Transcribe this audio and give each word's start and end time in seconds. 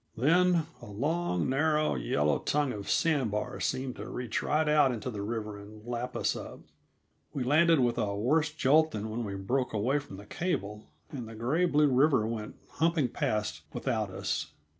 Then, 0.17 0.65
a 0.81 0.87
long, 0.87 1.47
narrow, 1.47 1.93
yellow 1.93 2.39
tongue 2.39 2.73
of 2.73 2.89
sand 2.89 3.29
bar 3.29 3.59
seemed 3.59 3.97
to 3.97 4.09
reach 4.09 4.41
right 4.41 4.67
out 4.67 4.91
into 4.91 5.11
the 5.11 5.21
river 5.21 5.59
and 5.59 5.85
lap 5.85 6.15
us 6.15 6.35
up. 6.35 6.61
We 7.35 7.43
landed 7.43 7.79
with 7.79 7.99
a 7.99 8.15
worse 8.15 8.51
jolt 8.51 8.89
than 8.89 9.11
when 9.11 9.23
we 9.23 9.35
broke 9.35 9.73
away 9.73 9.99
from 9.99 10.17
the 10.17 10.25
cable, 10.25 10.87
and 11.11 11.27
the 11.27 11.35
gray 11.35 11.65
blue 11.65 11.87
river 11.91 12.25
went 12.25 12.55
humping 12.67 13.09
past 13.09 13.61
without 13.73 14.09
us. 14.09 14.47